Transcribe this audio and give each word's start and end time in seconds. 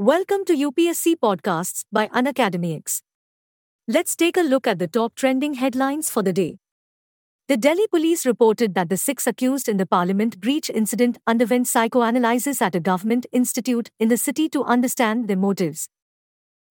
Welcome 0.00 0.46
to 0.46 0.54
UPSC 0.54 1.16
Podcasts 1.16 1.84
by 1.92 2.08
Unacademy 2.08 2.74
X. 2.74 3.02
Let's 3.86 4.16
take 4.16 4.38
a 4.38 4.40
look 4.40 4.66
at 4.66 4.78
the 4.78 4.88
top 4.88 5.14
trending 5.14 5.52
headlines 5.52 6.08
for 6.08 6.22
the 6.22 6.32
day. 6.32 6.56
The 7.48 7.58
Delhi 7.58 7.86
police 7.86 8.24
reported 8.24 8.72
that 8.72 8.88
the 8.88 8.96
six 8.96 9.26
accused 9.26 9.68
in 9.68 9.76
the 9.76 9.84
parliament 9.84 10.40
breach 10.40 10.70
incident 10.70 11.18
underwent 11.26 11.68
psychoanalysis 11.68 12.62
at 12.62 12.74
a 12.74 12.80
government 12.80 13.26
institute 13.30 13.90
in 13.98 14.08
the 14.08 14.16
city 14.16 14.48
to 14.48 14.64
understand 14.64 15.28
their 15.28 15.36
motives. 15.36 15.90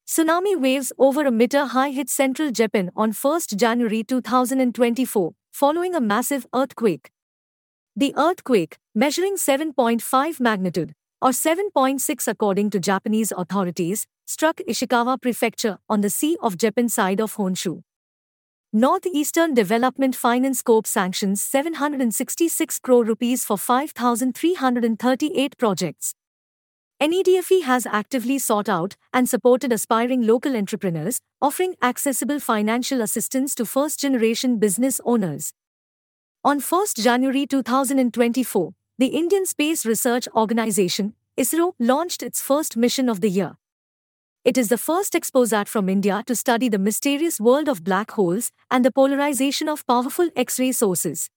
Tsunami 0.08 0.60
waves 0.60 0.92
over 0.98 1.24
a 1.24 1.32
meter 1.32 1.66
high 1.68 1.92
hit 1.92 2.10
central 2.10 2.50
Japan 2.50 2.90
on 2.96 3.12
1 3.12 3.42
January 3.56 4.04
2024, 4.04 5.34
following 5.52 5.94
a 5.94 6.02
massive 6.02 6.48
earthquake. 6.56 7.12
The 7.96 8.12
earthquake, 8.18 8.80
measuring 8.96 9.36
7.5 9.36 10.40
magnitude, 10.40 10.96
or 11.22 11.32
7.6 11.32 12.28
according 12.28 12.70
to 12.70 12.80
Japanese 12.80 13.34
authorities, 13.36 14.06
struck 14.26 14.58
Ishikawa 14.68 15.22
Prefecture 15.22 15.80
on 15.90 16.02
the 16.02 16.10
Sea 16.10 16.38
of 16.42 16.58
Japan 16.58 16.90
side 16.90 17.20
of 17.20 17.36
Honshu. 17.36 17.82
Northeastern 18.72 19.56
Development 19.56 20.16
Finance 20.16 20.62
Corp 20.62 20.86
sanctions 20.86 21.44
766 21.44 22.80
crore 22.80 23.04
rupees 23.04 23.44
for 23.44 23.58
5,338 23.58 25.58
projects. 25.58 26.14
NEDFi 27.02 27.64
has 27.64 27.86
actively 27.86 28.38
sought 28.38 28.70
out 28.70 28.96
and 29.14 29.28
supported 29.28 29.72
aspiring 29.72 30.22
local 30.22 30.56
entrepreneurs, 30.56 31.20
offering 31.42 31.76
accessible 31.82 32.40
financial 32.40 33.02
assistance 33.02 33.56
to 33.56 33.66
first 33.66 34.00
generation 34.00 34.60
business 34.60 35.02
owners. 35.04 35.54
On 36.44 36.60
1 36.60 36.86
January 36.98 37.48
2024, 37.48 38.74
the 39.00 39.08
Indian 39.08 39.46
Space 39.46 39.86
Research 39.86 40.28
Organization, 40.36 41.14
ISRO, 41.38 41.72
launched 41.80 42.22
its 42.22 42.42
first 42.42 42.76
mission 42.76 43.08
of 43.08 43.22
the 43.22 43.30
year. 43.30 43.56
It 44.44 44.58
is 44.58 44.68
the 44.68 44.78
first 44.78 45.14
XPoSat 45.14 45.70
from 45.70 45.88
India 45.88 46.22
to 46.28 46.36
study 46.36 46.68
the 46.68 46.80
mysterious 46.80 47.40
world 47.40 47.70
of 47.70 47.86
black 47.86 48.12
holes 48.12 48.52
and 48.70 48.84
the 48.84 48.92
polarization 48.92 49.70
of 49.70 49.88
powerful 49.88 50.30
X 50.36 50.60
ray 50.60 50.74
sources. 50.74 51.30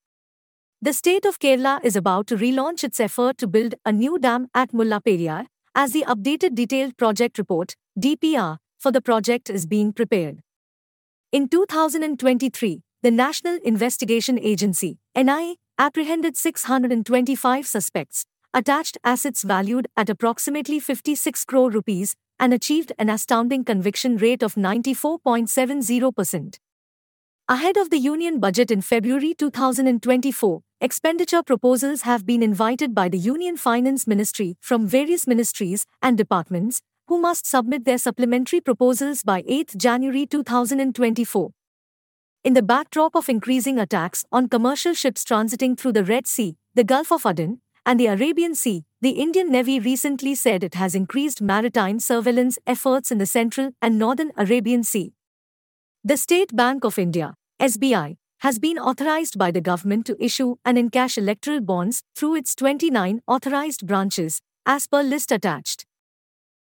The 0.80 0.92
state 0.92 1.24
of 1.24 1.38
Kerala 1.38 1.78
is 1.84 1.94
about 1.94 2.26
to 2.28 2.36
relaunch 2.36 2.82
its 2.82 2.98
effort 2.98 3.38
to 3.38 3.46
build 3.46 3.76
a 3.86 3.92
new 3.92 4.18
dam 4.18 4.48
at 4.56 4.72
Mullaperiyar, 4.72 5.46
as 5.72 5.92
the 5.92 6.04
updated 6.08 6.56
detailed 6.56 6.96
project 6.96 7.38
report, 7.38 7.76
DPR, 7.96 8.56
for 8.80 8.90
the 8.90 9.00
project 9.00 9.48
is 9.48 9.66
being 9.66 9.92
prepared. 9.92 10.40
In 11.30 11.46
2023, 11.48 12.82
the 13.02 13.10
National 13.12 13.60
Investigation 13.62 14.36
Agency, 14.40 14.98
NIA, 15.16 15.54
apprehended 15.78 16.36
625 16.36 17.66
suspects, 17.66 18.24
attached 18.54 18.98
assets 19.04 19.42
valued 19.42 19.88
at 19.96 20.08
approximately 20.08 20.78
56 20.78 21.44
crore 21.44 21.70
rupees, 21.70 22.14
and 22.38 22.52
achieved 22.52 22.92
an 22.98 23.08
astounding 23.08 23.64
conviction 23.64 24.16
rate 24.16 24.42
of 24.42 24.54
94.70%. 24.54 26.58
Ahead 27.48 27.76
of 27.76 27.90
the 27.90 27.98
Union 27.98 28.40
budget 28.40 28.70
in 28.70 28.80
February 28.80 29.34
2024, 29.34 30.62
expenditure 30.80 31.42
proposals 31.42 32.02
have 32.02 32.24
been 32.24 32.42
invited 32.42 32.94
by 32.94 33.08
the 33.08 33.18
Union 33.18 33.56
Finance 33.56 34.06
Ministry 34.06 34.56
from 34.60 34.86
various 34.86 35.26
ministries 35.26 35.84
and 36.00 36.16
departments, 36.16 36.80
who 37.08 37.20
must 37.20 37.46
submit 37.46 37.84
their 37.84 37.98
supplementary 37.98 38.60
proposals 38.60 39.22
by 39.22 39.42
8 39.46 39.74
January 39.76 40.26
2024. 40.26 41.50
In 42.44 42.54
the 42.54 42.62
backdrop 42.62 43.14
of 43.14 43.28
increasing 43.28 43.78
attacks 43.78 44.24
on 44.32 44.48
commercial 44.48 44.94
ships 44.94 45.24
transiting 45.24 45.78
through 45.78 45.92
the 45.92 46.02
Red 46.02 46.26
Sea, 46.26 46.56
the 46.74 46.82
Gulf 46.82 47.12
of 47.12 47.24
Aden, 47.24 47.60
and 47.86 48.00
the 48.00 48.08
Arabian 48.08 48.56
Sea, 48.56 48.84
the 49.00 49.10
Indian 49.10 49.52
Navy 49.52 49.78
recently 49.78 50.34
said 50.34 50.64
it 50.64 50.74
has 50.74 50.96
increased 50.96 51.40
maritime 51.40 52.00
surveillance 52.00 52.58
efforts 52.66 53.12
in 53.12 53.18
the 53.18 53.26
central 53.26 53.70
and 53.80 53.96
northern 53.96 54.32
Arabian 54.36 54.82
Sea. 54.82 55.12
The 56.02 56.16
State 56.16 56.56
Bank 56.56 56.82
of 56.82 56.98
India, 56.98 57.34
SBI, 57.60 58.16
has 58.40 58.58
been 58.58 58.76
authorized 58.76 59.38
by 59.38 59.52
the 59.52 59.60
government 59.60 60.04
to 60.06 60.16
issue 60.18 60.56
and 60.64 60.76
encash 60.76 61.16
electoral 61.16 61.60
bonds 61.60 62.02
through 62.16 62.34
its 62.34 62.56
29 62.56 63.20
authorized 63.28 63.86
branches, 63.86 64.42
as 64.66 64.88
per 64.88 65.00
list 65.00 65.30
attached. 65.30 65.86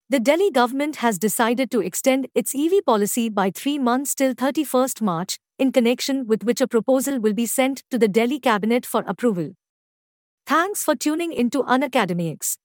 The 0.07 0.21
Delhi 0.21 0.51
government 0.51 0.97
has 0.97 1.19
decided 1.19 1.69
to 1.71 1.81
extend 1.81 2.27
its 2.33 2.55
EV 2.55 2.85
policy 2.85 3.27
by 3.27 3.51
three 3.51 3.77
months 3.77 4.15
till 4.15 4.33
31st 4.33 5.01
March, 5.01 5.37
in 5.57 5.71
connection 5.71 6.27
with 6.27 6.43
which 6.43 6.61
a 6.61 6.67
proposal 6.67 7.19
will 7.19 7.33
be 7.33 7.45
sent 7.45 7.83
to 7.89 7.97
the 7.97 8.07
Delhi 8.07 8.39
Cabinet 8.39 8.85
for 8.85 9.03
approval. 9.07 9.51
Thanks 10.45 10.83
for 10.83 10.95
tuning 10.95 11.33
into 11.33 11.63
Unacademy 11.63 12.31
X. 12.31 12.57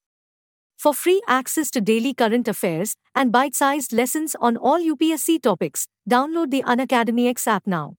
For 0.77 0.95
free 0.95 1.23
access 1.29 1.71
to 1.73 1.81
daily 1.81 2.15
current 2.15 2.49
affairs 2.49 2.97
and 3.15 3.31
bite 3.31 3.55
sized 3.55 3.93
lessons 3.93 4.34
on 4.41 4.56
all 4.56 4.81
UPSC 4.81 5.43
topics, 5.43 5.87
download 6.09 6.50
the 6.50 6.62
Unacademy 6.62 7.29
X 7.29 7.47
app 7.47 7.67
now. 7.67 7.97